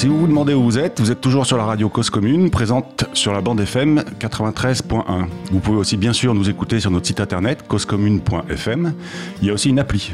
[0.00, 2.48] Si vous vous demandez où vous êtes, vous êtes toujours sur la radio Cause Commune,
[2.48, 5.26] présente sur la bande FM 93.1.
[5.52, 8.94] Vous pouvez aussi bien sûr nous écouter sur notre site internet causecommune.fm.
[9.42, 10.12] Il y a aussi une appli.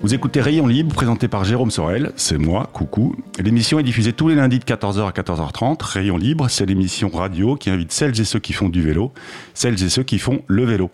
[0.00, 3.14] Vous écoutez Rayon Libre, présenté par Jérôme Sorel, c'est moi, coucou.
[3.38, 5.80] L'émission est diffusée tous les lundis de 14h à 14h30.
[5.80, 9.12] Rayon Libre, c'est l'émission radio qui invite celles et ceux qui font du vélo,
[9.54, 10.90] celles et ceux qui font le vélo.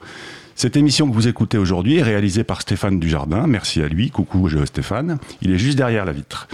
[0.56, 3.46] Cette émission que vous écoutez aujourd'hui est réalisée par Stéphane Dujardin.
[3.46, 4.10] Merci à lui.
[4.10, 5.16] Coucou Stéphane.
[5.40, 6.48] Il est juste derrière la vitre.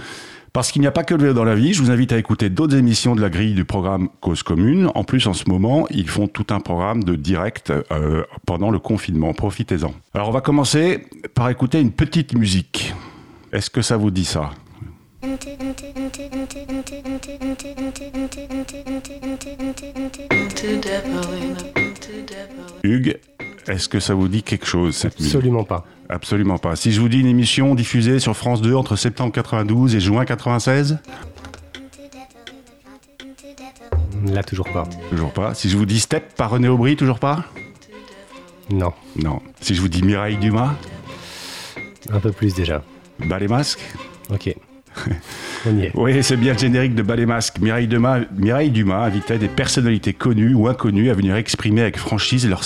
[0.53, 2.17] Parce qu'il n'y a pas que le vélo dans la vie, je vous invite à
[2.19, 4.91] écouter d'autres émissions de la grille du programme Cause Commune.
[4.93, 8.77] En plus, en ce moment, ils font tout un programme de direct euh, pendant le
[8.77, 9.33] confinement.
[9.33, 9.95] Profitez-en.
[10.13, 12.93] Alors, on va commencer par écouter une petite musique.
[13.51, 14.51] Est-ce que ça vous dit ça?
[22.83, 23.17] Hugues,
[23.67, 25.85] est-ce que ça vous dit quelque chose cette Absolument pas.
[26.09, 26.75] Absolument pas.
[26.75, 30.25] Si je vous dis une émission diffusée sur France 2 entre septembre 92 et juin
[30.25, 30.99] 96
[34.27, 34.87] Là, toujours pas.
[35.09, 35.53] Toujours pas.
[35.53, 37.45] Si je vous dis Step par René Aubry, toujours pas
[38.71, 38.93] Non.
[39.15, 39.41] Non.
[39.59, 40.75] Si je vous dis Mireille Dumas
[42.09, 42.83] Un peu plus déjà.
[43.19, 43.81] Bas les masques
[44.29, 44.55] Ok.
[45.95, 47.59] Oui, c'est bien le générique de Bas les masques.
[47.59, 52.63] Mireille Dumas, invitait des personnalités connues ou inconnues à venir exprimer avec franchise leurs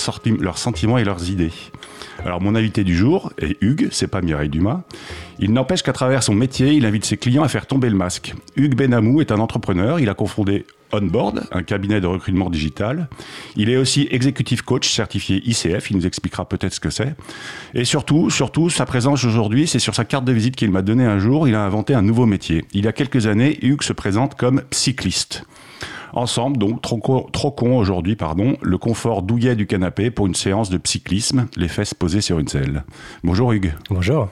[0.58, 1.52] sentiments et leurs idées.
[2.24, 4.82] Alors mon invité du jour est Hugues, c'est pas Mireille Dumas.
[5.38, 8.34] Il n'empêche qu'à travers son métier, il invite ses clients à faire tomber le masque.
[8.56, 13.08] Hugues Benamou est un entrepreneur, il a confondé Onboard, un cabinet de recrutement digital.
[13.56, 17.14] Il est aussi executive coach certifié ICF, il nous expliquera peut-être ce que c'est.
[17.74, 21.04] Et surtout, surtout, sa présence aujourd'hui, c'est sur sa carte de visite qu'il m'a donnée
[21.04, 22.64] un jour, il a inventé un nouveau métier.
[22.72, 25.44] Il y a quelques années, Hugues se présente comme cycliste.
[26.12, 30.80] Ensemble, donc, trop, con aujourd'hui, pardon, le confort douillet du canapé pour une séance de
[30.82, 32.84] cyclisme, les fesses posées sur une selle.
[33.24, 33.74] Bonjour Hugues.
[33.90, 34.28] Bonjour.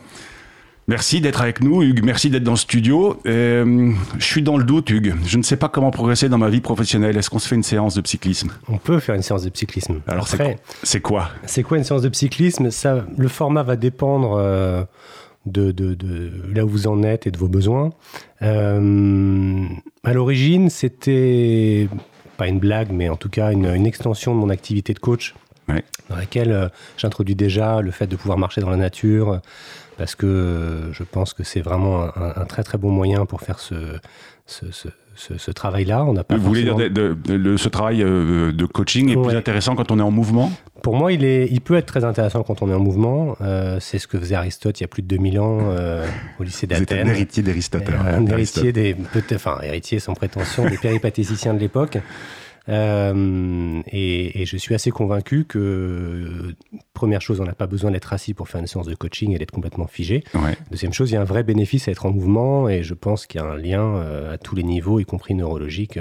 [0.89, 2.05] Merci d'être avec nous, Hugues.
[2.05, 3.21] Merci d'être dans le studio.
[3.27, 5.15] Euh, je suis dans le doute, Hugues.
[5.25, 7.17] Je ne sais pas comment progresser dans ma vie professionnelle.
[7.17, 8.53] Est-ce qu'on se fait une séance de cyclisme?
[8.69, 10.00] On peut faire une séance de cyclisme.
[10.06, 11.31] Alors, c'est quoi?
[11.45, 11.79] C'est quoi?
[11.79, 12.71] une séance de cyclisme?
[12.71, 14.84] Ça, Le format va dépendre euh,
[15.47, 15.75] de,
[16.55, 17.91] là où vous en êtes et de vos besoins.
[18.43, 19.65] Euh,
[20.06, 21.89] à l'origine, c'était
[22.37, 25.34] pas une blague, mais en tout cas une, extension de mon activité de coach,
[25.67, 29.41] dans laquelle euh, j'introduis déjà le fait de pouvoir marcher dans la nature,
[29.99, 33.99] parce que je pense que c'est vraiment un, très très bon moyen pour faire ce,
[34.47, 34.67] ce,
[35.53, 36.04] travail-là.
[36.04, 39.91] On pas Vous voulez dire de, ce travail euh, de coaching est plus intéressant quand
[39.91, 42.71] on est en mouvement Pour moi, il, est, il peut être très intéressant quand on
[42.71, 43.37] est en mouvement.
[43.41, 46.06] Euh, c'est ce que faisait Aristote il y a plus de 2000 ans euh,
[46.38, 47.05] au lycée d'Athènes.
[47.05, 47.82] Vous un héritier d'Aristote.
[47.88, 48.97] Un héritier des,
[49.34, 51.99] enfin héritier sans prétention des péripatéticiens de l'époque.
[52.69, 56.55] Euh, et, je suis assez convaincu que,
[56.97, 59.39] première chose, on n'a pas besoin d'être assis pour faire une séance de coaching et
[59.39, 60.25] d'être complètement figé.
[60.71, 63.27] Deuxième chose, il y a un vrai bénéfice à être en mouvement et je pense
[63.27, 66.01] qu'il y a un lien euh, à tous les niveaux, y compris neurologique,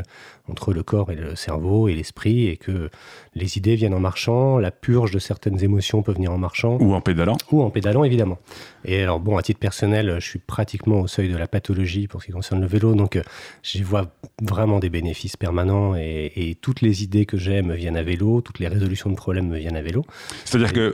[0.50, 2.89] entre le corps et le cerveau et l'esprit et que
[3.34, 6.78] les idées viennent en marchant, la purge de certaines émotions peut venir en marchant.
[6.79, 7.38] Ou en pédalant.
[7.51, 8.38] Ou en pédalant, évidemment.
[8.85, 12.22] Et alors, bon, à titre personnel, je suis pratiquement au seuil de la pathologie pour
[12.22, 13.23] ce qui concerne le vélo, donc euh,
[13.63, 14.11] j'y vois
[14.41, 18.59] vraiment des bénéfices permanents et, toutes les idées que j'ai me viennent à vélo, toutes
[18.59, 20.05] les résolutions de problèmes me viennent à vélo.
[20.45, 20.84] C'est-à-dire que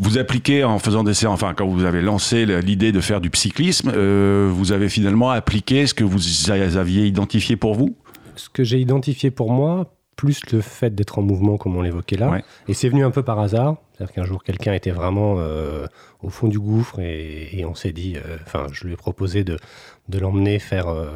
[0.00, 3.30] vous appliquez en faisant des séances, enfin, quand vous avez lancé l'idée de faire du
[3.34, 7.96] cyclisme, euh, vous avez finalement appliqué ce que vous aviez identifié pour vous?
[8.36, 12.16] Ce que j'ai identifié pour moi, plus le fait d'être en mouvement, comme on l'évoquait
[12.16, 12.40] là.
[12.68, 13.76] Et c'est venu un peu par hasard.
[13.92, 15.86] C'est-à-dire qu'un jour, quelqu'un était vraiment euh,
[16.22, 19.58] au fond du gouffre et, on s'est dit, euh, enfin, je lui ai proposé de,
[20.08, 21.06] de l'emmener faire, euh,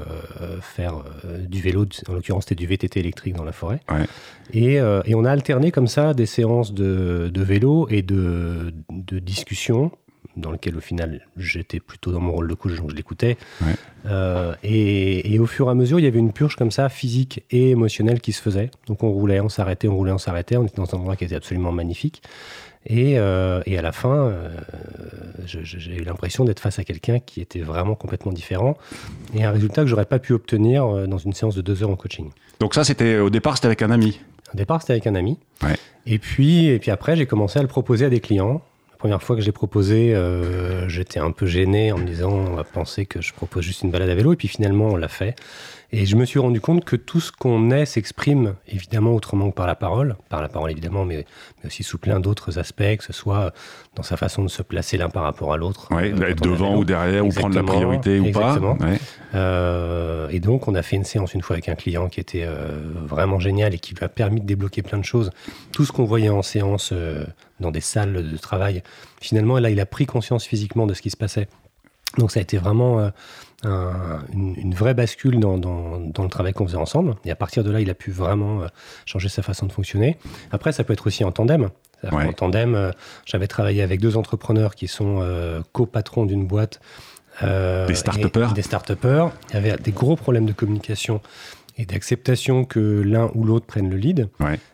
[0.60, 1.02] faire
[1.48, 3.80] du vélo, en l'occurrence, c'était du VTT électrique dans la forêt.
[4.52, 9.18] Et, et, on a alterné comme ça des séances de, de vélo et de, de
[9.18, 9.90] discussion
[10.36, 13.36] dans lequel au final j'étais plutôt dans mon rôle de coach, donc je l'écoutais.
[14.06, 17.44] Euh, et, au fur et à mesure, il y avait une purge comme ça, physique
[17.50, 18.70] et émotionnelle qui se faisait.
[18.86, 20.56] Donc on roulait, on s'arrêtait, on roulait, on s'arrêtait.
[20.56, 22.22] On était dans un endroit qui était absolument magnifique.
[22.88, 24.49] Et, euh, à la fin, euh,
[25.44, 28.76] j'ai eu l'impression d'être face à quelqu'un qui était vraiment complètement différent
[29.34, 31.96] et un résultat que j'aurais pas pu obtenir dans une séance de deux heures en
[31.96, 32.31] coaching.
[32.61, 34.20] Donc ça, c'était au départ, c'était avec un ami.
[34.55, 35.38] Au départ, c'était avec un ami.
[36.06, 38.62] Et puis, et puis après, j'ai commencé à le proposer à des clients.
[38.96, 42.54] La première fois que j'ai proposé, euh, j'étais un peu gêné en me disant on
[42.54, 44.32] va penser que je propose juste une balade à vélo.
[44.32, 45.37] Et puis finalement, on l'a fait.
[45.93, 49.55] Et je me suis rendu compte que tout ce qu'on est s'exprime évidemment autrement que
[49.55, 51.25] par la parole, par la parole évidemment, mais,
[51.62, 53.53] mais aussi sous plein d'autres aspects, que ce soit
[53.94, 55.88] dans sa façon de se placer l'un par rapport à l'autre.
[55.93, 58.59] Oui, euh, être devant ou derrière, ou prendre la priorité ou pas.
[59.35, 62.44] Euh, et donc, on a fait une séance une fois avec un client qui était
[62.44, 65.31] euh, vraiment génial et qui lui a permis de débloquer plein de choses.
[65.73, 66.93] Tout ce qu'on voyait en séance
[67.61, 68.83] dans des salles de travail,
[69.21, 71.49] finalement, là, il a pris conscience physiquement de ce qui se passait.
[72.19, 73.11] Donc ça a été vraiment
[73.64, 77.14] une, vraie bascule dans, le travail qu'on faisait ensemble.
[77.25, 78.62] Et à partir de là, il a pu vraiment
[79.05, 80.19] changer sa façon de fonctionner.
[80.53, 81.70] Après, ça peut être aussi en tandem.
[82.11, 82.93] En tandem,
[83.25, 85.23] j'avais travaillé avec deux entrepreneurs qui sont
[85.73, 86.81] copatrons d'une boîte.
[87.41, 88.53] des start-upers.
[88.53, 89.31] Des start-upers.
[89.50, 91.20] Il y avait des gros problèmes de communication
[91.78, 94.28] et d'acceptation que l'un ou l'autre prenne le lead.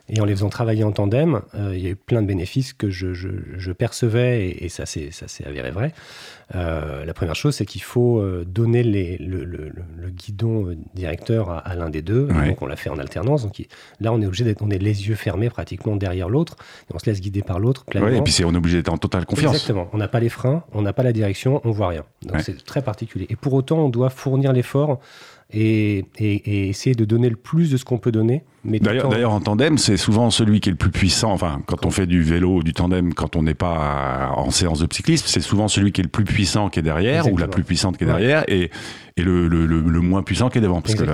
[0.08, 2.72] Et en les faisant travailler en tandem, euh, il y a eu plein de bénéfices
[2.74, 5.10] que je, je, percevais, et, ça s'est
[5.46, 5.94] avéré vrai.
[6.54, 11.50] Euh, la première chose, c'est qu'il faut euh, donner les, le, le, le, guidon directeur
[11.50, 12.26] à, l'un des deux.
[12.26, 13.44] Donc on l'a fait en alternance.
[13.44, 13.66] Donc
[14.00, 16.56] là, on est obligé d'être, on est les yeux fermés pratiquement derrière l'autre,
[16.90, 17.84] et on se laisse guider par l'autre.
[17.94, 19.54] et puis on est obligé d'être en totale confiance.
[19.54, 19.88] Exactement.
[19.92, 22.04] On n'a pas les freins, on n'a pas la direction, on voit rien.
[22.26, 23.26] Donc c'est très particulier.
[23.30, 25.00] Et pour autant, on doit fournir l'effort
[25.52, 26.04] et,
[26.68, 28.42] essayer de donner le plus de ce qu'on peut donner.
[28.64, 29.40] D'ailleurs, en...
[29.40, 31.32] tandem, c'est souvent celui qui est le plus puissant.
[31.32, 34.92] Enfin, quand on fait du vélo, du tandem, quand on n'est pas en séance de
[34.92, 37.64] cyclisme, c'est souvent celui qui est le plus puissant qui est derrière ou la plus
[37.64, 38.70] puissante qui est derrière et,
[39.16, 40.80] et le, le, le, moins puissant qui est devant.
[40.80, 41.04] Parce que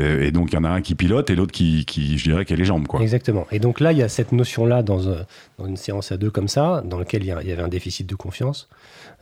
[0.00, 2.44] et donc, il y en a un qui pilote et l'autre qui, qui, je dirais,
[2.44, 2.86] qui a les jambes.
[2.86, 3.00] Quoi.
[3.00, 3.46] Exactement.
[3.50, 5.22] Et donc là, il y a cette notion-là dans, euh,
[5.58, 8.14] dans, une séance à deux comme ça, dans laquelle il y avait un déficit de
[8.14, 8.68] confiance.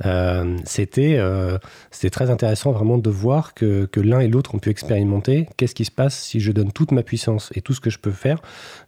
[0.04, 1.58] Euh, c'était euh,
[1.90, 5.74] c'était très intéressant vraiment de voir que, que l'un et l'autre ont pu expérimenter qu'est-ce
[5.74, 8.10] qui se passe si je donne toute ma puissance et tout ce que je peux
[8.10, 8.42] faire,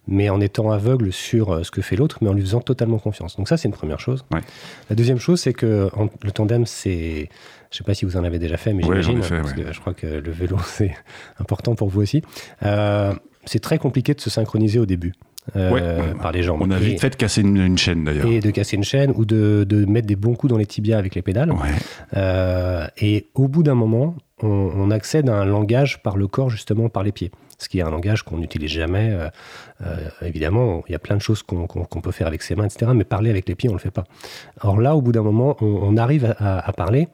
[0.07, 2.99] mais en étant aveugle sur euh, ce que fait l'autre, mais en lui faisant totalement
[2.99, 3.37] confiance.
[3.37, 4.25] Donc ça, c'est une première chose.
[4.89, 5.89] La deuxième chose, c'est que
[6.23, 7.29] le tandem, c'est...
[7.71, 9.79] Je ne sais pas si vous en avez déjà fait, mais j'imagine, parce que je
[9.79, 10.95] crois que le vélo, c'est
[11.39, 12.21] important pour vous aussi.
[12.61, 15.13] c'est très compliqué de se synchroniser au début.
[15.55, 16.61] Euh, par les jambes.
[16.61, 18.25] On a vite fait de casser une, chaîne d'ailleurs.
[18.25, 20.97] Et de casser une chaîne ou de, de, mettre des bons coups dans les tibias
[20.97, 21.53] avec les pédales.
[22.15, 26.89] Euh, et au bout d'un moment, on, accède à un langage par le corps, justement
[26.89, 27.31] par les pieds.
[27.67, 29.17] Qui est un langage qu'on n'utilise jamais.
[29.81, 32.91] Euh, évidemment, il y a plein de choses qu'on peut faire avec ses mains, etc.
[32.95, 34.05] Mais parler avec les pieds, on ne le fait pas.
[34.61, 37.07] Or là, au bout d'un moment, on, arrive à parler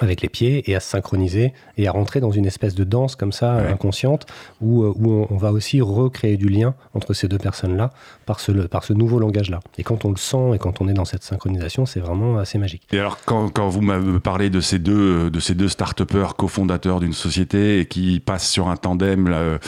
[0.00, 3.16] avec les pieds et à se synchroniser et à rentrer dans une espèce de danse
[3.16, 4.26] comme ça inconsciente
[4.60, 7.92] où, euh, où on, va aussi recréer du lien entre ces deux personnes-là
[8.26, 9.60] par ce, par ce nouveau langage-là.
[9.78, 12.58] Et quand on le sent et quand on est dans cette synchronisation, c'est vraiment assez
[12.58, 12.82] magique.
[12.92, 17.00] Et alors quand, quand vous m'avez parlé de ces deux, de ces deux start-upers cofondateurs
[17.00, 19.58] d'une société et qui passent sur un tandem là,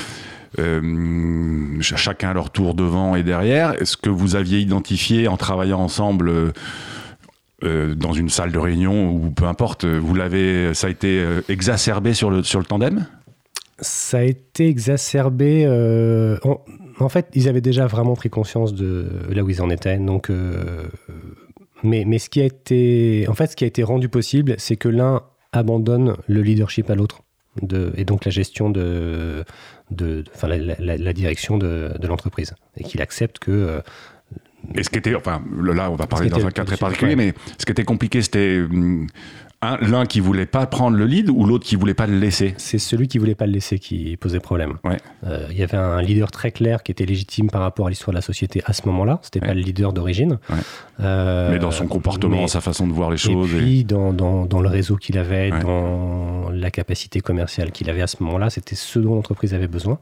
[0.59, 5.81] euh, chacun à leur tour devant et derrière, est-ce que vous aviez identifié en travaillant
[5.81, 6.53] ensemble euh,
[7.65, 11.41] euh, dans une salle de réunion ou peu importe, vous l'avez, ça a été euh,
[11.49, 13.07] exacerbé sur le, sur le tandem?
[13.81, 15.65] Ça a été exacerbé.
[15.67, 16.39] Euh,
[17.01, 19.99] en, fait, ils avaient déjà vraiment pris conscience de là où ils en étaient.
[19.99, 20.31] Donc,
[21.83, 24.77] mais, mais ce qui a été, en fait, ce qui a été rendu possible, c'est
[24.77, 25.23] que l'un
[25.53, 27.23] abandonne le leadership à l'autre.
[27.63, 29.45] De, et donc la gestion de,
[29.91, 33.83] de, la, la, direction de, de l'entreprise et qu'il accepte que
[34.75, 37.33] et ce qui était, enfin, là, on va parler dans un cas très particulier, mais
[37.59, 39.07] ce qui était compliqué, c'était hum,
[39.63, 42.79] l'un qui voulait pas prendre le lead ou l'autre qui voulait pas le laisser C'est
[42.79, 44.75] celui qui voulait pas le laisser qui posait problème.
[45.27, 48.13] Euh, il y avait un leader très clair qui était légitime par rapport à l'histoire
[48.13, 49.19] de la société à ce moment-là.
[49.23, 50.39] C'était pas le leader d'origine.
[51.01, 53.53] Euh, mais dans son comportement, sa façon de voir les choses.
[53.55, 58.03] Et puis Dans, dans, dans, le réseau qu'il avait, dans la capacité commerciale qu'il avait
[58.03, 59.99] à ce moment-là, c'était ce dont l'entreprise avait besoin.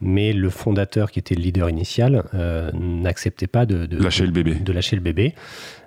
[0.00, 4.32] Mais le fondateur qui était le leader initial euh, n'acceptait pas de, de, lâcher le
[4.32, 4.54] bébé.
[4.54, 5.34] De lâcher le bébé.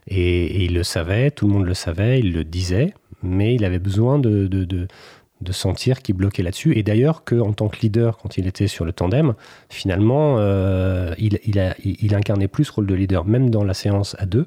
[0.07, 3.65] Et, et, il le savait, tout le monde le savait, il le disait mais il
[3.65, 6.77] avait besoin de, de, de, sentir qu'il bloquait là-dessus.
[6.77, 9.33] Et d'ailleurs, qu'en tant que leader, quand il était sur le tandem,
[9.69, 14.25] finalement, euh, il, il, incarnait plus ce rôle de leader, même dans la séance à
[14.25, 14.45] deux,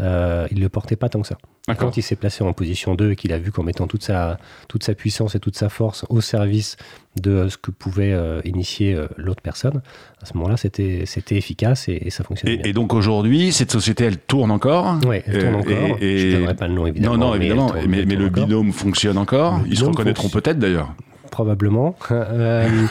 [0.00, 1.38] euh, il ne le portait pas tant que ça.
[1.68, 4.38] Quand il s'est placé en position 2 et qu'il a vu qu'en mettant toute sa,
[4.66, 6.76] toute sa puissance et toute sa force au service
[7.20, 9.80] de ce que pouvait euh, initier euh, l'autre personne,
[10.20, 12.70] à ce moment-là, c'était, c'était efficace et, ça fonctionnait et, bien.
[12.70, 14.98] Et donc aujourd'hui, cette société, elle tourne encore?
[15.06, 15.98] Oui, elle tourne encore.
[16.00, 17.16] Et, Je ne donnerai pas le nom, évidemment.
[17.16, 17.72] Non, non, évidemment.
[17.86, 19.60] Mais, mais, le binôme fonctionne encore.
[19.68, 20.92] Ils se reconnaîtront peut-être d'ailleurs
[21.32, 21.96] probablement.
[22.12, 22.86] Euh,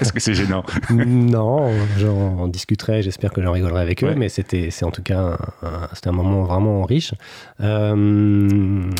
[0.00, 4.70] Est-ce que c'est gênant Non, j'en discuterai, j'espère que j'en rigolerai avec eux, mais c'était,
[4.70, 7.14] c'est en tout cas un, un moment vraiment riche.
[7.60, 8.90] Euh,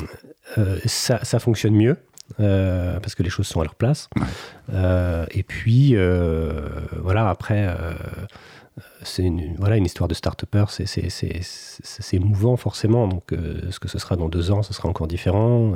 [0.58, 1.96] euh, ça, ça, fonctionne mieux.
[2.38, 4.08] parce que les choses sont à leur place.
[4.72, 5.96] et puis,
[7.02, 7.68] voilà, après,
[9.02, 13.08] c'est une, voilà, une histoire de start-upper, c'est émouvant forcément.
[13.08, 15.72] Donc, euh, ce que ce sera dans deux ans, ce sera encore différent,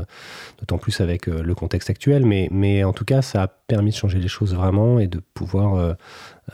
[0.58, 2.26] d'autant plus avec euh, le contexte actuel.
[2.26, 5.20] Mais, mais en tout cas, ça a permis de changer les choses vraiment et de
[5.32, 5.96] pouvoir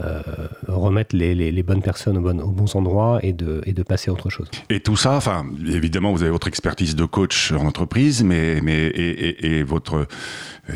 [0.01, 3.83] euh, euh, remettre les, les, bonnes personnes aux, aux, bons endroits et de, et de
[3.83, 4.49] passer à autre chose.
[4.69, 8.87] Et tout ça, enfin, évidemment, vous avez votre expertise de coach en entreprise, mais, mais
[8.87, 10.07] et, et, votre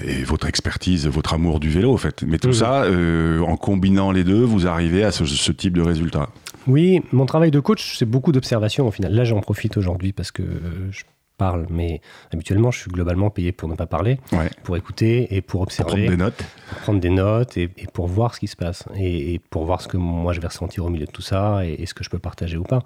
[0.05, 2.23] et votre expertise, votre amour du vélo, en fait.
[2.23, 5.83] Mais tout ça, euh, en combinant les deux, vous arrivez à ce, ce type de
[5.83, 6.29] résultat.
[6.67, 9.15] Oui, mon travail de coach, c'est beaucoup d'observation au final.
[9.15, 10.43] Là, j'en profite aujourd'hui parce que
[10.91, 11.03] je
[11.41, 12.03] parle, mais
[12.35, 14.21] habituellement, je suis globalement payé pour ne pas parler,
[14.63, 15.91] pour écouter et pour observer.
[15.91, 16.45] prendre des notes.
[16.69, 19.89] Pour prendre des notes et, pour voir ce qui se passe et, pour voir ce
[19.89, 22.19] que moi je vais ressentir au milieu de tout ça et, ce que je peux
[22.19, 22.81] partager ou pas.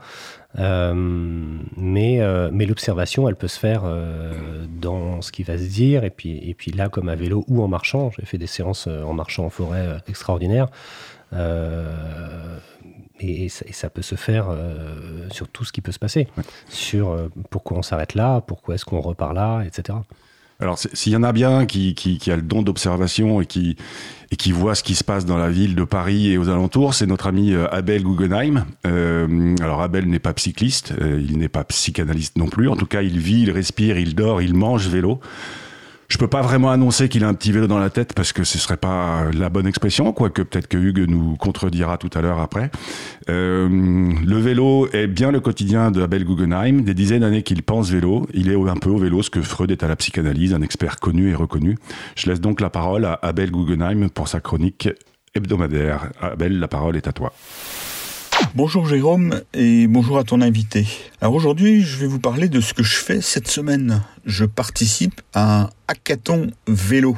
[0.60, 0.94] Euh,
[1.76, 6.04] mais euh, mais l'observation, elle peut se faire euh, dans ce qui va se dire
[6.04, 8.86] et puis, et puis là, comme à vélo ou en marchant, j'ai fait des séances
[8.86, 10.68] en marchant en forêt extraordinaires.
[13.26, 16.28] Et, ça, peut se faire euh, sur tout ce qui peut se passer,
[16.68, 19.98] sur euh, pourquoi on s'arrête là, pourquoi est-ce qu'on repart là, etc.
[20.60, 23.76] Alors, s'il y en a bien qui, qui, a le don d'observation et qui,
[24.30, 26.94] et qui voit ce qui se passe dans la ville de Paris et aux alentours,
[26.94, 28.64] c'est notre ami euh, Abel Guggenheim.
[28.84, 32.68] alors, Abel n'est pas cycliste, il n'est pas psychanalyste non plus.
[32.68, 35.20] En tout cas, il vit, il respire, il dort, il mange vélo.
[36.08, 38.44] Je peux pas vraiment annoncer qu'il a un petit vélo dans la tête parce que
[38.44, 42.40] ce serait pas la bonne expression, quoique peut-être que Hugues nous contredira tout à l'heure
[42.40, 42.70] après.
[43.28, 46.82] Euh, le vélo est bien le quotidien de Abel Guggenheim.
[46.82, 48.26] Des dizaines d'années qu'il pense vélo.
[48.34, 51.00] Il est un peu au vélo ce que Freud est à la psychanalyse, un expert
[51.00, 51.78] connu et reconnu.
[52.16, 54.88] Je laisse donc la parole à Abel Guggenheim pour sa chronique
[55.34, 56.10] hebdomadaire.
[56.20, 57.32] Abel, la parole est à toi.
[58.54, 60.86] Bonjour Jérôme et bonjour à ton invité.
[61.20, 64.02] Alors aujourd'hui, je vais vous parler de ce que je fais cette semaine.
[64.24, 67.16] Je participe à un hackathon vélo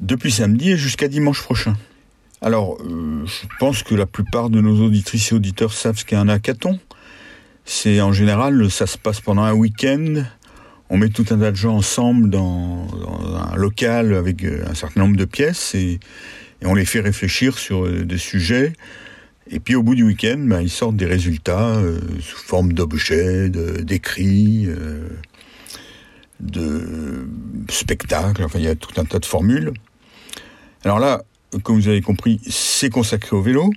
[0.00, 1.74] depuis samedi jusqu'à dimanche prochain.
[2.40, 6.16] Alors, euh, je pense que la plupart de nos auditrices et auditeurs savent ce qu'est
[6.16, 6.78] un hackathon.
[7.64, 10.24] C'est en général, ça se passe pendant un week-end.
[10.88, 12.86] On met tout un tas de gens ensemble dans,
[13.52, 16.00] un local avec euh, un certain nombre de pièces et,
[16.62, 18.72] et on les fait réfléchir sur euh, des sujets
[19.50, 23.50] et puis au bout du week-end, ben, ils sortent des résultats euh, sous forme d'objets,
[23.50, 25.08] d'écrits, euh,
[26.38, 27.28] de
[27.68, 29.72] spectacles, enfin il y a tout un tas de formules.
[30.84, 31.22] Alors là,
[31.62, 33.70] comme vous avez compris, c'est consacré au vélo.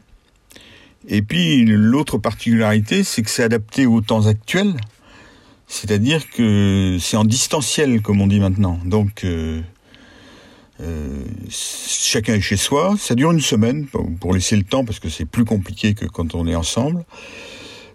[1.08, 4.76] Et puis l'autre particularité, c'est que c'est adapté aux temps actuels.
[5.68, 8.80] C'est-à-dire que c'est en distanciel, comme on dit maintenant.
[8.86, 9.62] Donc euh,
[10.82, 12.96] euh, chacun est chez soi.
[12.98, 13.86] Ça dure une semaine
[14.20, 17.04] pour laisser le temps parce que c'est plus compliqué que quand on est ensemble.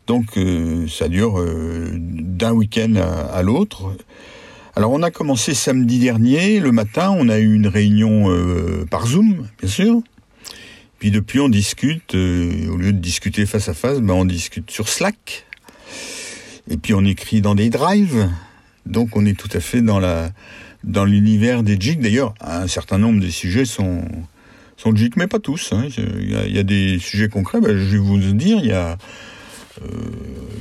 [0.07, 3.93] Donc euh, ça dure euh, d'un week-end à, l'autre.
[4.77, 8.27] Alors on a commencé samedi dernier, le matin, on a eu une réunion
[8.91, 10.01] par Zoom, bien sûr.
[11.01, 14.89] Puis depuis on discute, au lieu de discuter face à face, ben, on discute sur
[14.89, 15.47] Slack.
[16.71, 18.31] Et puis on écrit dans des drives.
[18.87, 20.31] Donc on est tout à fait dans la
[20.85, 22.01] dans l'univers des jigs.
[22.01, 24.03] D'ailleurs, un certain nombre des sujets sont,
[24.77, 25.73] sont jigs, mais pas tous.
[25.73, 25.89] Hein.
[25.97, 28.97] Il, y a, des sujets concrets, ben, je vais vous dire, il y a
[29.83, 29.87] euh,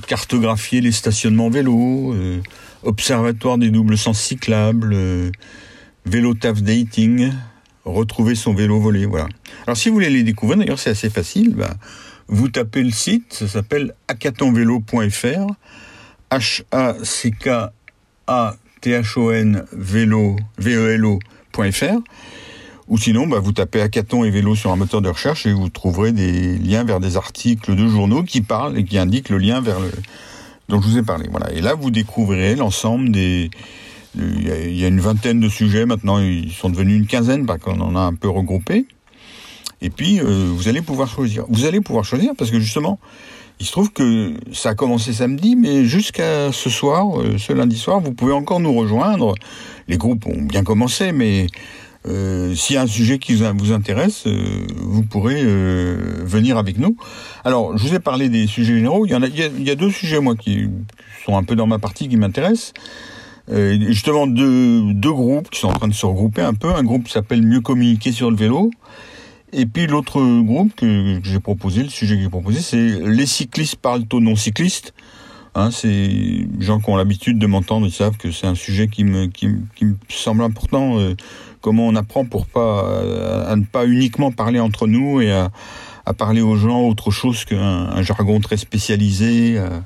[0.08, 2.42] cartographier les stationnements vélos, euh,
[2.84, 5.32] observatoire des doubles sens cyclables, euh,
[6.06, 7.32] vélo taf dating,
[7.86, 9.28] retrouver son vélo volé, voilà.
[9.66, 11.74] Alors si vous voulez les découvrir, d'ailleurs c'est assez facile, ben,
[12.28, 15.48] vous tapez le site, ça s'appelle hackathonvélo.fr,
[16.32, 17.72] H-A-C-K-A
[18.81, 22.00] thon vélo velo.fr
[22.88, 25.69] ou sinon bah, vous tapez hackathon et vélo sur un moteur de recherche et vous
[25.69, 29.62] trouverez des liens vers des articles de journaux qui parlent et qui indiquent le lien
[29.62, 29.91] vers le
[30.69, 31.27] dont je vous ai parlé.
[31.31, 31.51] Voilà.
[31.53, 33.50] Et là vous découvrirez l'ensemble des
[34.15, 37.79] il y, a une vingtaine de sujets maintenant, ils sont devenus une quinzaine parce qu'on
[37.81, 38.88] en a un peu regroupé.
[39.81, 41.46] Et puis euh, vous allez pouvoir choisir.
[41.50, 43.00] Vous allez pouvoir choisir parce que justement
[43.60, 47.78] il se trouve que ça a commencé samedi, mais jusqu'à ce soir, euh, ce lundi
[47.78, 49.34] soir, vous pouvez encore nous rejoindre.
[49.88, 51.48] Les groupes ont bien commencé, mais
[52.08, 56.96] euh, s'il y a un sujet qui vous intéresse, euh, vous pourrez venir avec nous.
[57.44, 59.06] Alors, je vous ai parlé des sujets généraux.
[59.08, 60.70] Il y, en a, il y a, deux sujets, moi, qui
[61.26, 62.74] sont un peu dans ma partie, qui m'intéressent.
[63.50, 66.70] justement, deux, deux groupes qui sont en train de se regrouper un peu.
[66.76, 68.70] Un groupe s'appelle Mieux communiquer sur le vélo
[69.54, 73.77] et puis l'autre groupe que, j'ai proposé, le sujet que j'ai proposé, c'est les cyclistes
[73.77, 74.94] parlent aux non-cyclistes.
[75.56, 79.04] Hein, c'est gens qui ont l'habitude de m'entendre, ils savent que c'est un sujet qui
[79.04, 81.00] me, qui, me semble important.
[81.00, 81.16] Euh,
[81.62, 85.50] comment on apprend pour pas à, ne pas uniquement parler entre nous et à,
[86.06, 89.84] à parler aux gens autre chose qu'un jargon très spécialisé, à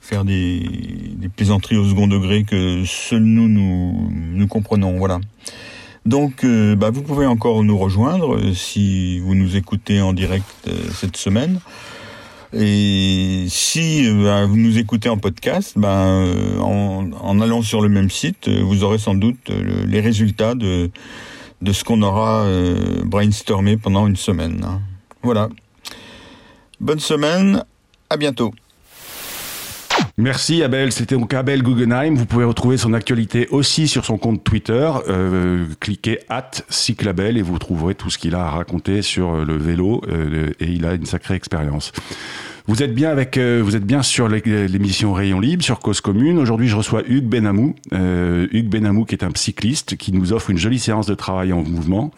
[0.00, 0.60] faire des,
[1.16, 4.98] des plaisanteries au second degré que seuls nous nous, nous comprenons.
[4.98, 5.18] Voilà.
[6.06, 10.46] Donc, euh, bah, vous pouvez encore nous rejoindre euh, si vous nous écoutez en direct
[10.66, 11.60] euh, cette semaine.
[12.54, 16.06] Et si bah, vous nous écoutez en podcast, bah,
[16.60, 19.50] en, allant sur le même site, vous aurez sans doute
[19.86, 20.90] les résultats de,
[21.70, 22.46] ce qu'on aura
[23.04, 24.64] brainstormé pendant une semaine.
[24.64, 24.80] Hein.
[25.22, 25.50] Voilà.
[26.80, 27.64] Bonne semaine,
[28.08, 28.54] à bientôt.
[30.20, 32.16] Merci Abel, c'était donc Abel Guggenheim.
[32.16, 34.90] Vous pouvez retrouver son actualité aussi sur son compte Twitter.
[35.08, 39.56] Euh, cliquez at Cyclabel et vous trouverez tout ce qu'il a à raconter sur le
[39.56, 41.92] vélo euh, et il a une sacrée expérience.
[42.68, 46.38] Vous êtes bien avec, euh, vous êtes bien sur l'émission Rayon Libre sur Cause Commune.
[46.38, 47.74] Aujourd'hui, je reçois Hugues Benamou.
[47.94, 51.54] Euh, Hugues Benamou, qui est un cycliste, qui nous offre une jolie séance de travail
[51.54, 52.10] en mouvement.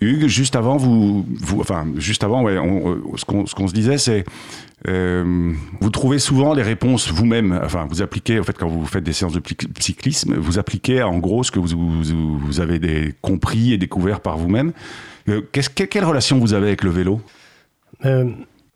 [0.00, 4.24] Hugues, juste avant, vous, vous enfin, juste avant, on, ce qu'on se disait, c'est
[4.86, 7.60] euh, vous trouvez souvent les réponses vous-même.
[7.64, 9.42] Enfin, vous appliquez, en fait, quand vous faites des séances de
[9.80, 14.72] cyclisme, vous appliquez en gros ce que vous, avez compris et découvert par vous-même.
[15.28, 17.20] Euh, quelle, relation vous avez avec le vélo?
[18.04, 18.30] Euh,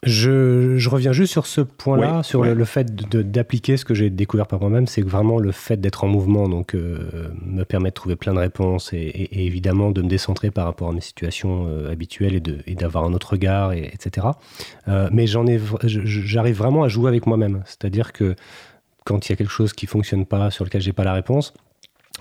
[0.04, 4.49] je, je, reviens juste sur ce point-là, sur Le, fait d'appliquer ce que j'ai découvert
[4.49, 8.16] par moi-même, c'est vraiment le fait d'être en mouvement, donc euh, me permet de trouver
[8.16, 12.42] plein de réponses et, évidemment de me décentrer par rapport à mes situations euh, habituelles
[12.66, 14.26] et d'avoir un autre regard, et, etc.
[14.88, 18.35] Euh, mais j'en ai, j'arrive vraiment à jouer avec moi-même, c'est-à-dire que
[19.04, 21.54] quand il y a quelque chose qui fonctionne pas, sur lequel j'ai pas la réponse,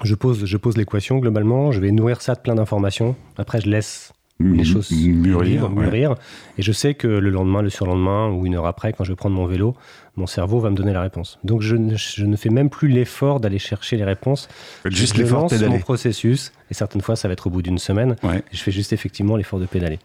[0.04, 3.16] je pose, je pose l'équation globalement, je vais nourrir ça de plein d'informations.
[3.38, 6.16] Après, je laisse les choses mûrir, mûrir.
[6.58, 9.16] Et je sais que le lendemain, le surlendemain ou une heure après, quand je vais
[9.16, 9.76] prendre mon vélo,
[10.18, 11.40] mon cerveau va me donner la réponse.
[11.44, 14.50] Donc je ne, je ne fais même plus l'effort d'aller chercher les réponses.
[14.86, 16.52] Juste l'effort de mon processus.
[16.70, 18.16] Et certaines fois, ça va être au bout d'une semaine.
[18.52, 20.00] je fais juste effectivement l'effort de pédaler.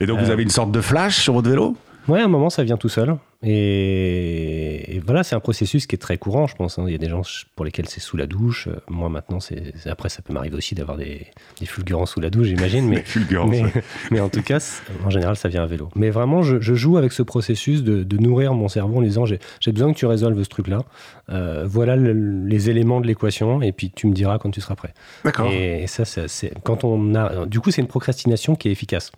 [0.00, 1.76] Et donc vous euh, avez une sorte de flash sur votre vélo?
[2.08, 3.16] Ouais, à un moment, ça vient tout seul.
[3.44, 6.78] Et, voilà, c'est un processus qui est très courant, je pense.
[6.78, 6.84] Hein.
[6.86, 7.22] Il y a des gens
[7.56, 8.68] pour lesquels c'est sous la douche.
[8.88, 11.26] Moi, maintenant, c'est après, ça peut m'arriver aussi d'avoir des,
[11.58, 12.88] des fulgurances sous la douche, j'imagine.
[12.88, 13.62] Mais, mais,
[14.10, 14.58] mais, en tout cas,
[15.04, 15.88] en général, ça vient à vélo.
[15.96, 19.92] Mais vraiment, je, joue avec ce processus de, nourrir mon cerveau en disant j'ai besoin
[19.92, 20.84] que tu résolves ce truc-là.
[21.30, 24.92] Euh, voilà les éléments de l'équation, et puis tu me diras quand tu seras prêt.
[25.24, 25.46] D'accord.
[25.50, 27.46] Et, ça, c'est quand on a.
[27.46, 29.12] Du coup, c'est une procrastination qui est efficace.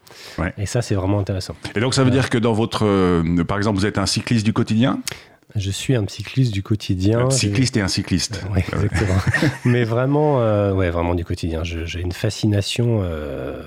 [0.59, 1.55] Et ça, c'est vraiment intéressant.
[1.75, 2.85] Et donc, ça veut dire que dans votre.
[2.85, 5.01] Euh, par exemple, vous êtes un cycliste du quotidien?
[5.57, 7.27] Je suis un cycliste du quotidien.
[7.27, 8.43] Un cycliste et un cycliste.
[8.53, 9.19] Oui, exactement.
[9.65, 11.63] Mais vraiment, euh, ouais, vraiment du quotidien.
[11.63, 13.63] J'ai une fascination euh,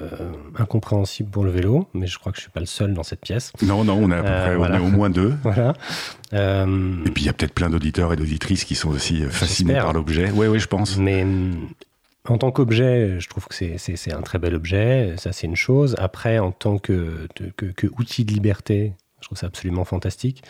[0.58, 3.22] incompréhensible pour le vélo, mais je crois que je suis pas le seul dans cette
[3.22, 3.54] pièce.
[3.62, 5.34] Non, non, on est, à peu euh, près, on est au moins deux.
[5.44, 5.74] Voilà.
[6.34, 9.94] et puis il y a peut-être plein d'auditeurs et d'auditrices qui sont aussi fascinés par
[9.94, 10.30] l'objet.
[10.34, 10.98] Oui, oui, je pense.
[10.98, 11.26] Mais
[12.28, 15.16] en tant qu'objet, je trouve que c'est un très bel objet.
[15.18, 15.96] Ça, c'est une chose.
[16.00, 20.44] Après, en tant que, que, que outil de liberté, je trouve ça absolument fantastique.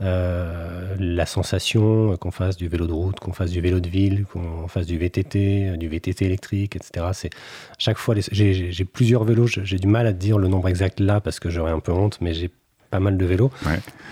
[0.00, 4.24] Euh, la sensation qu'on fasse du vélo de route, qu'on fasse du vélo de ville,
[4.24, 7.06] qu'on fasse du VTT, du VTT électrique, etc.
[7.12, 7.30] C'est
[7.78, 9.46] chaque fois, j'ai plusieurs vélos.
[9.46, 12.18] J'ai du mal à dire le nombre exact là parce que j'aurais un peu honte,
[12.20, 12.50] mais j'ai
[12.94, 13.50] pas mal de vélos.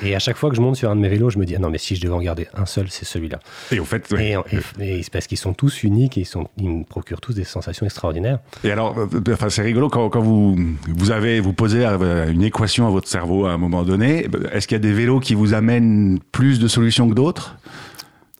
[0.03, 1.55] Et à chaque fois que je monte sur un de mes vélos, je me dis,
[1.55, 3.39] ah non, mais si je devais en garder un seul, c'est celui-là.
[3.71, 4.35] Et au fait, et,
[4.81, 7.87] et, parce qu'ils sont tous uniques et ils, sont, ils me procurent tous des sensations
[7.87, 8.41] extraordinaires.
[8.65, 10.57] Et alors, euh, enfin, c'est rigolo quand, quand, vous,
[10.89, 14.27] vous avez, vous posez euh, une équation à votre cerveau à un moment donné.
[14.53, 17.57] Est-ce qu'il y a des vélos qui vous amènent plus de solutions que d'autres?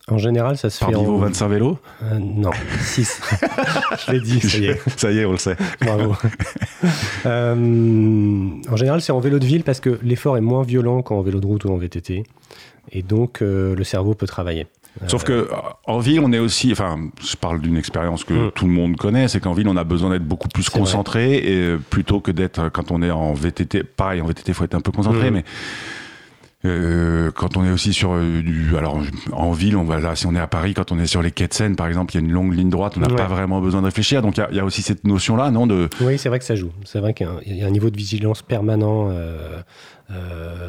[0.09, 0.91] En général, ça se fait.
[0.91, 3.21] niveau 25 vélos euh, Non, 6.
[4.05, 4.99] je l'ai dit, ça y est.
[4.99, 5.55] Ça y est, on le sait.
[5.81, 6.15] Bravo.
[7.25, 7.55] euh,
[8.69, 11.39] en général, c'est en vélo de ville parce que l'effort est moins violent qu'en vélo
[11.39, 12.23] de route ou en VTT.
[12.91, 14.67] Et donc, euh, le cerveau peut travailler.
[15.07, 15.49] Sauf que
[15.87, 18.51] en ville, on est aussi, enfin, je parle d'une expérience que mm.
[18.51, 21.77] tout le monde connaît, c'est qu'en ville, on a besoin d'être beaucoup plus concentré et
[21.89, 23.83] plutôt que d'être quand on est en VTT.
[23.83, 25.33] Pareil, en VTT, il faut être un peu concentré, mm.
[25.33, 25.45] mais
[26.65, 29.01] euh, quand on est aussi sur euh, du, alors
[29.33, 31.31] en ville, on va là, si on est à Paris, quand on est sur les
[31.31, 33.27] quais de Seine, par exemple, il y a une longue ligne droite, on n'a pas
[33.27, 34.21] vraiment besoin de réfléchir.
[34.21, 35.89] Donc il y, y, a aussi cette notion-là, non de...
[35.99, 36.71] Oui, c'est vrai que ça joue.
[36.85, 39.61] C'est vrai qu'il y, a un niveau de vigilance permanent euh,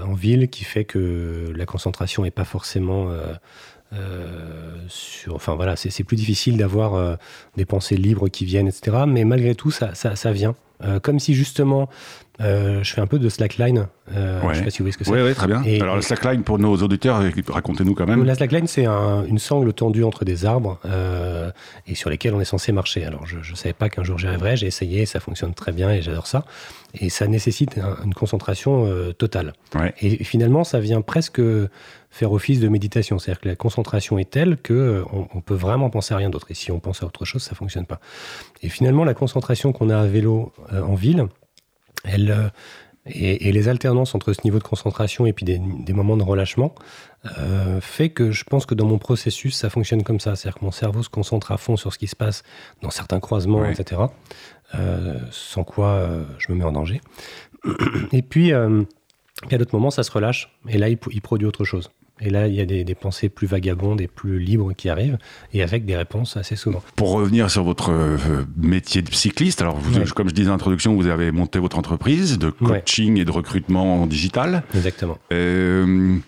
[0.05, 3.11] en ville qui fait que la concentration n'est pas forcément
[4.89, 7.19] sur, enfin voilà, c'est plus difficile d'avoir
[7.57, 9.05] des pensées libres qui viennent, etc.
[9.07, 10.57] Mais malgré tout, ça, ça, ça vient.
[11.03, 11.89] Comme si justement
[12.41, 13.87] euh, je fais un peu de slackline.
[14.15, 15.13] Euh, Je sais pas si vous voyez ce que c'est.
[15.13, 15.63] Oui, ouais, très bien.
[15.81, 18.25] Alors, la slackline, pour nos auditeurs, racontez-nous quand même.
[18.25, 21.51] La slackline, c'est un, une sangle tendue entre des arbres euh,
[21.87, 23.05] et sur lesquels on est censé marcher.
[23.05, 24.57] Alors, je ne savais pas qu'un jour j'y arriverais.
[24.57, 26.45] J'ai essayé, ça fonctionne très bien et j'adore ça.
[27.01, 29.53] Et ça nécessite une concentration euh, totale.
[29.75, 29.95] Ouais.
[30.01, 31.41] Et finalement, ça vient presque
[32.15, 33.19] faire office de méditation.
[33.19, 36.31] C'est-à-dire que la concentration est telle que euh, on, on, peut vraiment penser à rien
[36.31, 36.47] d'autre.
[36.51, 38.01] Et si on pense à autre chose, ça fonctionne pas.
[38.63, 41.27] Et finalement, la concentration qu'on a à vélo euh, en ville,
[42.05, 42.49] elle, euh,
[43.07, 45.59] et, les alternances entre ce niveau de concentration et puis des,
[45.93, 46.75] moments de relâchement
[47.39, 50.37] euh, fait que je pense que dans mon processus, ça fonctionne comme ça.
[50.37, 52.45] C'est-à-dire que mon cerveau se concentre à fond sur ce qui se passe
[52.81, 54.03] dans certains croisements, etc.
[54.75, 56.07] Euh, sans quoi
[56.39, 57.01] je me mets en danger.
[58.13, 58.69] Et puis, à
[59.59, 60.55] d'autres moments, ça se relâche.
[60.69, 61.91] Et là, il produit autre chose.
[62.21, 65.19] Et là, il y a des, pensées plus vagabondes et plus libres qui arrivent,
[65.53, 66.81] et avec des réponses assez souvent.
[66.95, 68.17] Pour revenir sur votre euh,
[68.57, 69.79] métier de cycliste, alors
[70.15, 74.07] comme je disais en introduction, vous avez monté votre entreprise de coaching et de recrutement
[74.07, 74.63] digital.
[74.75, 75.19] Exactement.
[75.33, 76.19] Euh,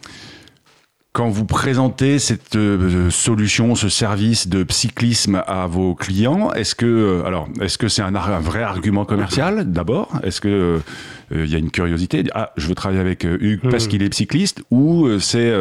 [1.12, 7.22] quand vous présentez cette euh, solution, ce service de cyclisme à vos clients, est-ce que,
[7.24, 10.10] alors, est-ce que c'est un, vrai argument commercial d'abord?
[10.24, 10.80] Est-ce que
[11.30, 14.62] il y a une curiosité Ah, je veux travailler avec Hugues parce qu'il est cycliste
[14.70, 15.52] Ou c'est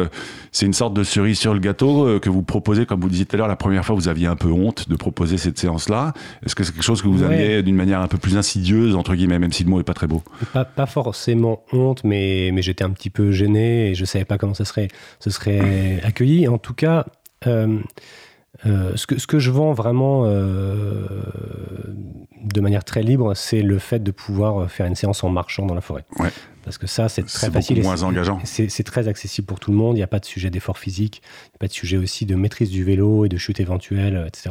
[0.52, 3.36] c'est une sorte de cerise sur le gâteau que vous proposez, comme vous disiez tout
[3.36, 6.14] à l'heure, la première fois vous aviez un peu honte de proposer cette séance-là.
[6.44, 9.14] Est-ce que c'est quelque chose que vous aviez d'une manière un peu plus insidieuse entre
[9.14, 10.22] guillemets, même si le mot est pas très beau?
[10.52, 14.38] Pas, pas forcément honte, mais mais j'étais un petit peu gêné et je savais pas
[14.38, 14.88] comment ça serait,
[15.20, 16.48] ce serait accueilli.
[16.48, 17.06] En tout cas,
[17.46, 17.78] euh,
[18.64, 21.06] euh, ce, que, ce que je vends vraiment euh,
[22.42, 25.74] de manière très libre, c'est le fait de pouvoir faire une séance en marchant dans
[25.74, 26.04] la forêt.
[26.64, 27.76] Parce que ça, c'est très facile.
[27.76, 28.40] C'est moins engageant.
[28.44, 29.96] C'est très accessible pour tout le monde.
[29.96, 31.22] Il n'y a pas de sujet d'effort physique.
[31.22, 34.24] Il n'y a pas de sujet aussi de maîtrise du vélo et de chute éventuelle,
[34.26, 34.50] etc.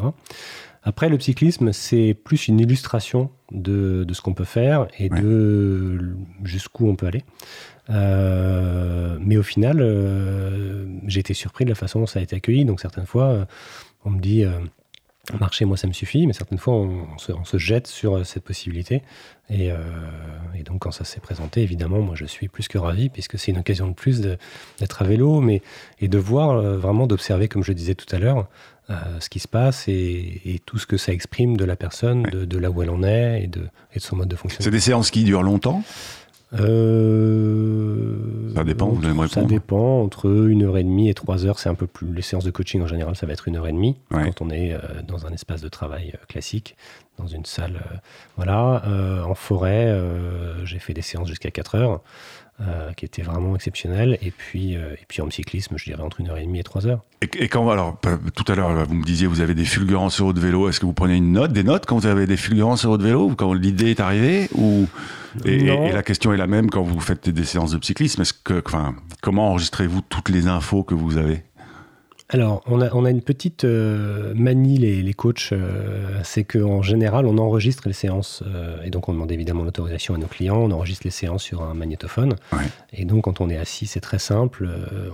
[0.84, 6.16] Après, le cyclisme, c'est plus une illustration de, de ce qu'on peut faire et de
[6.44, 7.24] jusqu'où on peut aller.
[7.90, 12.36] Euh, mais au final, euh, j'ai été surpris de la façon dont ça a été
[12.36, 12.66] accueilli.
[12.66, 13.46] Donc certaines fois, euh,
[14.06, 14.46] on me dit
[15.40, 19.02] marcher, moi ça me suffit, mais certaines fois on, se, jette sur cette possibilité.
[19.50, 19.72] Et,
[20.64, 23.58] donc quand ça s'est présenté, évidemment, moi je suis plus que ravi, puisque c'est une
[23.58, 25.62] occasion de plus d'être à vélo, mais
[26.00, 28.48] et de voir vraiment, d'observer, comme je disais tout à l'heure,
[29.20, 32.70] ce qui se passe et, tout ce que ça exprime de la personne, de, là
[32.70, 33.62] où elle en est et de,
[33.94, 34.64] et de son mode de fonctionnement.
[34.64, 35.84] C'est des séances qui durent longtemps?
[36.54, 41.60] Euh, ça dépend, vous allez Ça dépend, entre une heure et demie et trois heures,
[41.60, 42.14] c'est un peu plus.
[42.14, 44.50] Les séances de coaching en général, ça va être une heure et demie quand on
[44.50, 46.76] est euh, dans un espace de travail euh, classique,
[47.18, 47.82] dans une salle.
[48.38, 48.84] voilà.
[49.26, 49.98] en forêt,
[50.64, 52.02] j'ai fait des séances jusqu'à 4 heures.
[52.62, 54.18] Euh, qui était vraiment exceptionnel.
[54.22, 56.64] Et puis, euh, et puis en cyclisme, je dirais entre une heure et demie et
[56.64, 57.02] trois heures.
[57.22, 58.00] Et, quand, alors,
[58.34, 60.70] tout à l'heure, vous me disiez, vous avez des fulgurances sur votre vélo.
[60.70, 63.04] Est-ce que vous prenez une note, des notes quand vous avez des fulgurances sur votre
[63.04, 64.88] vélo, quand l'idée est arrivée ou...
[65.44, 68.22] Et, et, la question est la même quand vous faites des séances de cyclisme.
[68.22, 71.44] Est-ce que, enfin, comment enregistrez-vous toutes les infos que vous avez?
[72.30, 76.82] Alors, on a, on a, une petite euh, manie, les, les coachs, euh, c'est qu'en
[76.82, 80.58] général, on enregistre les séances, euh, et donc on demande évidemment l'autorisation à nos clients,
[80.58, 82.36] on enregistre les séances sur un magnétophone,
[82.94, 84.68] et donc quand on est assis, c'est très simple,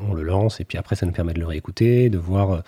[0.08, 2.63] on le lance, et puis après, ça nous permet de le réécouter, de voir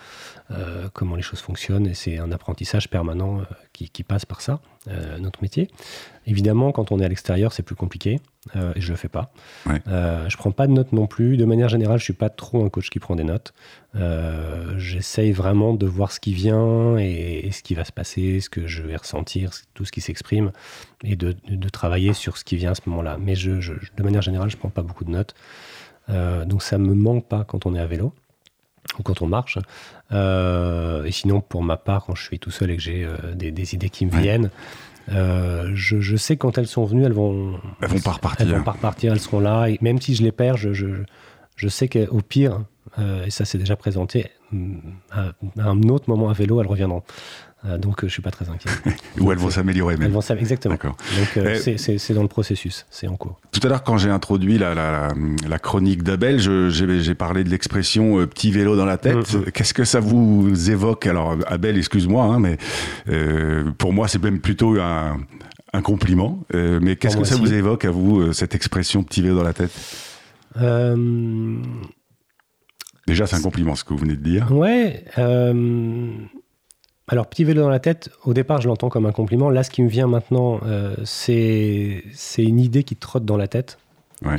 [0.92, 3.40] comment les choses fonctionnent, et c'est un apprentissage permanent
[3.72, 4.60] qui, qui, passe par ça,
[5.18, 5.68] notre métier.
[6.26, 8.20] Évidemment, quand on est à l'extérieur, c'est plus compliqué.
[8.56, 9.32] Euh, et je le fais pas.
[9.66, 9.80] Ouais.
[9.88, 11.36] Euh, je prends pas de notes non plus.
[11.36, 13.54] De manière générale, je suis pas trop un coach qui prend des notes.
[13.94, 18.50] Euh, j'essaye vraiment de voir ce qui vient et, ce qui va se passer, ce
[18.50, 20.52] que je vais ressentir, tout ce qui s'exprime,
[21.02, 21.34] et de,
[21.72, 23.16] travailler sur ce qui vient à ce moment-là.
[23.18, 25.34] Mais je, de manière générale, je prends pas beaucoup de notes.
[26.08, 28.12] donc ça me manque pas quand on est à vélo
[28.98, 29.58] ou quand on marche.
[30.10, 33.90] Et sinon, pour ma part, quand je suis tout seul et que j'ai des, idées
[33.90, 34.50] qui me viennent,
[35.10, 37.60] euh, je, je, sais quand elles sont venues, elles vont.
[37.80, 38.46] Elles vont pas repartir.
[38.46, 39.68] Elles vont pas repartir, elles seront là.
[39.68, 40.86] Et même si je les perds, je, je,
[41.56, 42.60] je sais qu'au pire,
[42.98, 44.30] euh, et ça s'est déjà présenté,
[45.10, 47.02] à, un autre moment à vélo, elles reviendront.
[47.66, 48.70] Euh, donc je suis pas très inquiet.
[49.20, 50.06] Ou elles vont s'améliorer même.
[50.06, 50.74] Elles vont exactement.
[50.74, 53.40] Donc c'est dans le processus, c'est en cours.
[53.52, 55.08] Tout à l'heure, quand j'ai introduit la, la,
[55.48, 59.16] la chronique d'Abel, j'ai parlé de l'expression petit vélo dans la tête.
[59.16, 59.50] Mm-hmm.
[59.52, 61.06] Qu'est-ce que ça vous évoque?
[61.06, 62.58] Alors Abel, excuse-moi, hein, mais
[63.78, 65.18] pour moi c'est même plutôt un,
[65.72, 66.40] un compliment.
[66.52, 69.72] mais qu'est-ce que ça vous évoque à vous cette expression petit vélo dans la tête?
[73.06, 74.50] Déjà, c'est un compliment ce que vous venez de dire.
[74.52, 75.04] Ouais.
[77.04, 79.50] Euh, alors, petit vélo dans la tête, au départ, je l'entends comme un compliment.
[79.50, 82.02] Là, ce qui me vient maintenant, euh, c'est
[82.38, 83.78] une idée qui trotte dans la tête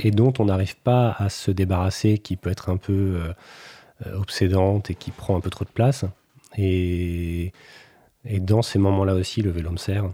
[0.03, 3.19] et dont on n'arrive pas à se débarrasser, qui peut être un peu
[4.05, 6.05] euh, obsédante et qui prend un peu trop de place.
[6.57, 7.51] Et,
[8.25, 10.05] et dans ces moments-là aussi, le vélo me sert.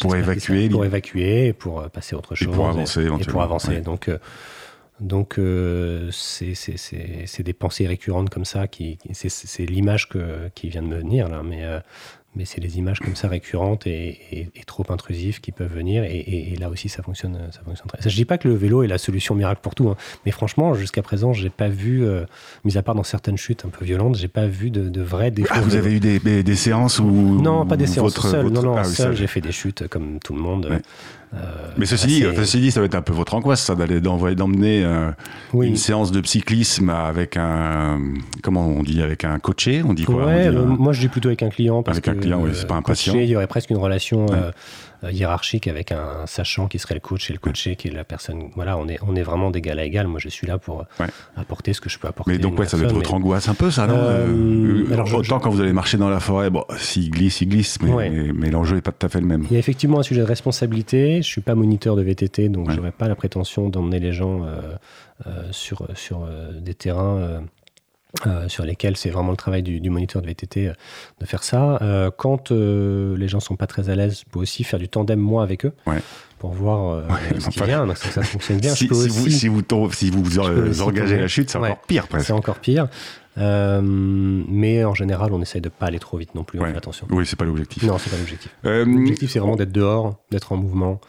[0.00, 2.48] pour évacuer, pour évacuer, pour passer à autre chose.
[2.48, 3.80] Et pour avancer, et, pour avancer.
[3.82, 4.10] Donc,
[5.00, 8.68] donc, euh, c'est des pensées récurrentes comme ça.
[8.68, 10.08] Qui, c'est l'image
[10.54, 11.80] qui vient de me venir là, mais euh,
[12.34, 16.04] mais c'est les images comme ça récurrentes et, trop intrusives qui peuvent venir.
[16.04, 18.08] Et, là aussi, ça fonctionne, ça fonctionne très.
[18.08, 19.96] Je dis pas que le vélo est la solution miracle pour tout, hein.
[20.24, 22.24] mais franchement, jusqu'à présent, j'ai pas vu, euh,
[22.64, 25.30] mis à part dans certaines chutes un peu violentes, j'ai pas vu de, de vrais
[25.30, 25.52] défauts.
[25.54, 28.48] Ah, vous avez eu des, des, séances où non, pas des séances seules.
[28.48, 30.66] Non, non, ah seul, j'ai fait des chutes comme tout le monde.
[30.66, 30.78] Euh,
[31.78, 34.84] mais ceci dit, ceci dit, ça va être un peu votre angoisse, ça, d'aller d'emmener
[34.84, 35.10] euh,
[35.54, 38.00] une séance de cyclisme avec un,
[38.42, 41.42] comment on dit, avec un coaché, on dit quoi ouais, Moi, je dis plutôt avec
[41.42, 43.14] un client parce avec un client, oui, c'est pas un patient.
[43.14, 44.26] Il y aurait presque une relation.
[44.30, 44.50] Euh,
[45.10, 48.50] hiérarchique avec un sachant qui serait le coach et le coaché qui est la personne.
[48.54, 50.06] Voilà, on est, on est vraiment d'égal à égal.
[50.06, 50.84] Moi, je suis là pour
[51.36, 52.32] apporter ce que je peux apporter.
[52.32, 55.40] Mais donc, ouais, ça doit être votre angoisse un peu, ça, non euh, euh, Autant
[55.40, 58.76] quand vous allez marcher dans la forêt, bon, s'il glisse, il glisse, mais, mais l'enjeu
[58.76, 59.44] n'est pas tout à fait le même.
[59.50, 61.22] Il y a effectivement un sujet de responsabilité.
[61.22, 64.46] Je suis pas moniteur de VTT, donc je n'aurais pas la prétention d'emmener les gens
[65.50, 66.28] sur, sur
[66.60, 67.42] des terrains
[68.26, 70.72] Euh, sur lesquels c'est vraiment le travail du, moniteur de VTT euh,
[71.20, 71.78] de faire ça.
[71.80, 75.18] Euh, quand les gens sont pas très à l'aise, je peux aussi faire du tandem
[75.18, 75.72] moi avec eux
[76.38, 77.04] pour voir
[77.38, 77.86] ce qui vient.
[77.86, 78.74] Donc ça, fonctionne bien.
[78.74, 80.38] Si, vous, si vous, si vous,
[80.82, 82.26] engagez la chute, c'est encore pire presque.
[82.26, 82.88] C'est encore pire.
[83.36, 86.62] mais en général, on essaye de pas aller trop vite non plus.
[86.62, 87.06] attention.
[87.10, 87.82] Oui, c'est pas l'objectif.
[87.82, 88.54] Non, c'est pas l'objectif.
[88.62, 91.00] L'objectif, c'est vraiment d'être dehors, d'être en mouvement.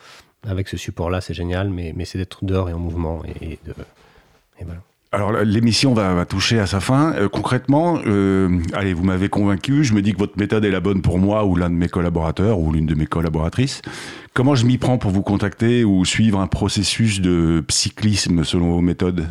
[0.45, 3.73] Avec ce support-là, c'est génial, mais, mais c'est d'être dehors et en mouvement et, de,
[4.59, 4.81] et voilà.
[5.13, 7.13] Alors l'émission va, toucher à sa fin.
[7.13, 9.83] Euh, concrètement, euh, allez, vous m'avez convaincu.
[9.83, 11.87] Je me dis que votre méthode est la bonne pour moi ou l'un de mes
[11.87, 13.83] collaborateurs ou l'une de mes collaboratrices.
[14.33, 18.81] Comment je m'y prends pour vous contacter ou suivre un processus de cyclisme selon vos
[18.81, 19.25] méthodes?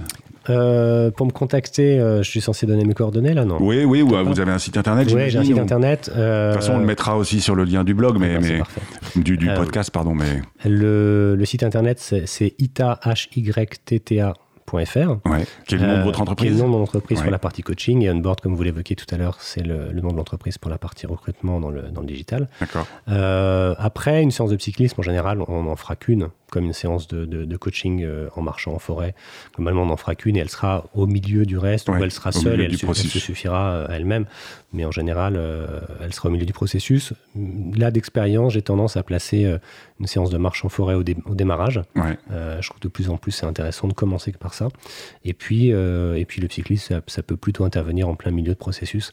[0.51, 3.59] Euh, pour me contacter, je suis censé donner mes coordonnées là, non?
[3.61, 6.13] Oui, oui, ou vous avez un site internet Oui, j'ai un site internet.
[6.15, 8.63] De toute façon, on le mettra aussi sur le lien du blog, mais, mais
[9.21, 10.15] du, podcast, pardon.
[10.15, 13.01] Mais le, le site internet, c'est ita
[15.27, 16.51] Ouais, qui est le nom de votre euh, entreprise.
[16.51, 18.63] Qui est le nom de mon entreprise pour la partie coaching et Onboard, comme vous
[18.63, 21.83] l'évoquiez tout à l'heure, c'est le, nom de l'entreprise pour la partie recrutement dans le,
[21.83, 22.49] dans le digital.
[22.61, 22.87] D'accord.
[23.09, 27.09] Euh, après, une séance de cyclisme, en général, on n'en fera qu'une comme une séance
[27.09, 29.15] de, de, coaching euh, en marchant en forêt.
[29.57, 32.31] Normalement, on n'en fera qu'une et elle sera au milieu du reste, ou elle sera
[32.31, 34.27] seule et elle, se suffira euh, à elle-même.
[34.75, 37.15] Mais en général, euh, elle sera au milieu du processus.
[37.35, 39.51] Là, d'expérience, j'ai tendance à placer
[39.99, 41.81] une séance de marche en forêt au, démarrage.
[41.97, 44.69] je trouve de plus en plus c'est intéressant de commencer par ça.
[45.25, 49.13] Et puis, et puis le cyclisme, ça, peut plutôt intervenir en plein milieu de processus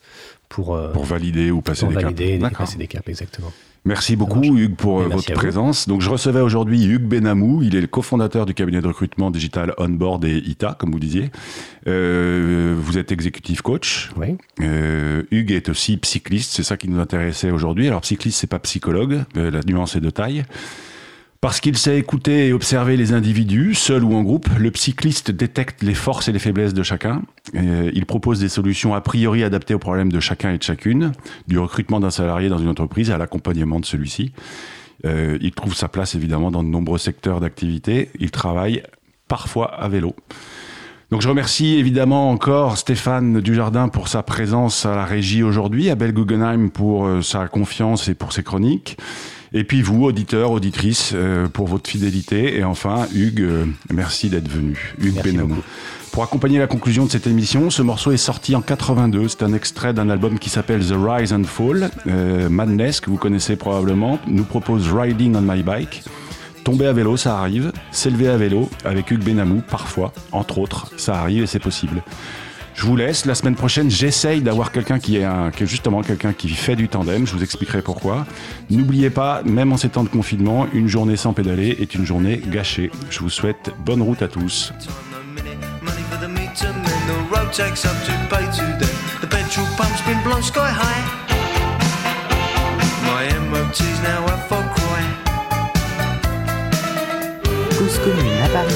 [0.49, 2.57] pour, pour valider ou passer pour des valider, caps.
[2.57, 3.53] passer des caps, exactement.
[3.85, 5.87] Merci beaucoup Hugues pour euh, votre présence.
[5.87, 9.73] Donc je recevais aujourd'hui Hugues Benamou, il est le cofondateur du cabinet de recrutement digital
[9.77, 11.31] Onboard et ITA, comme vous disiez.
[11.87, 14.11] Euh, vous êtes exécutif coach.
[14.17, 14.35] Oui.
[14.61, 17.87] Euh, Hugues est aussi cycliste, c'est ça qui nous intéressait aujourd'hui.
[17.87, 20.43] Alors cycliste, c'est pas psychologue, la nuance est de taille.
[21.41, 25.83] Parce qu'il sait écouter et observer les individus, seul ou en groupe, le cycliste détecte
[25.83, 27.21] les forces et les faiblesses de chacun.
[27.53, 31.13] il propose des solutions a priori adaptées aux problèmes de chacun et de chacune,
[31.47, 34.33] du recrutement d'un salarié dans une entreprise à l'accompagnement de celui-ci.
[35.05, 38.09] Euh, il trouve sa place évidemment dans de nombreux secteurs d'activité.
[38.19, 38.83] Il travaille
[39.27, 40.15] parfois à vélo.
[41.11, 46.13] Donc je remercie évidemment encore Stéphane Dujardin pour sa présence à la régie aujourd'hui, Abel
[46.13, 48.97] Guggenheim pour euh, sa confiance et pour ses chroniques.
[49.53, 52.57] Et puis vous, auditeurs, auditrices, euh, pour votre fidélité.
[52.57, 54.93] Et enfin, Hugues, euh, merci d'être venu.
[55.01, 55.57] Hugues Benamou.
[56.11, 59.27] Pour accompagner la conclusion de cette émission, ce morceau est sorti en 82.
[59.27, 61.89] C'est un extrait d'un album qui s'appelle The Rise and Fall.
[62.07, 66.03] Euh, Madness, que vous connaissez probablement, nous propose Riding on My Bike.
[66.63, 67.71] Tomber à vélo, ça arrive.
[67.91, 72.03] S'élever à vélo, avec Hugues Benamou, parfois, entre autres, ça arrive et c'est possible.
[72.79, 73.25] Je vous laisse.
[73.25, 75.27] La semaine prochaine, j'essaye d'avoir quelqu'un qui est,
[75.65, 77.27] justement quelqu'un qui fait du tandem.
[77.27, 78.25] Je vous expliquerai pourquoi.
[78.69, 82.41] N'oubliez pas, même en ces temps de confinement, une journée sans pédaler est une journée
[82.47, 82.89] gâchée.
[83.09, 84.71] Je vous souhaite bonne route à tous.
[98.41, 98.73] À Paris,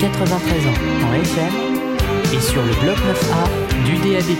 [0.00, 0.70] 93 ans
[1.04, 1.75] en FM
[2.32, 4.30] et sur le bloc 9A du DAB+.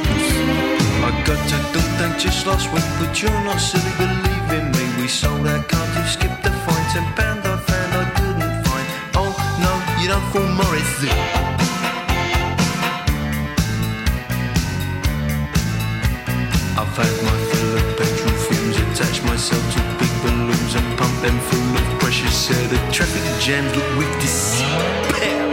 [1.05, 5.03] I got to do thank just last week, but you're not silly believing me.
[5.03, 8.87] We sold our car to skip the fine, ten pound I found I couldn't find.
[9.15, 9.31] Oh
[9.63, 10.93] no, you don't fool Morris.
[16.79, 21.39] I've had my fill of petrol fumes, attached myself to big balloons and pump them
[21.49, 22.69] full of precious air.
[22.69, 25.43] The traffic jams look with despair.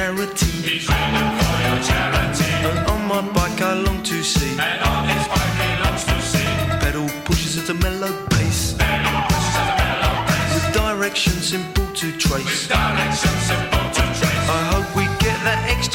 [0.00, 0.46] charity.
[0.64, 2.50] He's training for your charity.
[2.68, 4.52] And on my bike I long to see.
[4.66, 6.50] And on his bike he longs to see.
[6.82, 8.62] Pedal pushes at a mellow pace.
[8.80, 10.52] Pedal pushes at a mellow pace.
[10.54, 12.44] With direction simple to trace.
[12.48, 14.46] With direction simple to trace.
[14.58, 15.89] I hope we get that extra.